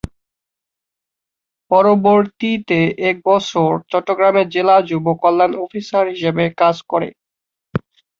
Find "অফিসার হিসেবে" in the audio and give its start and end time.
5.63-6.43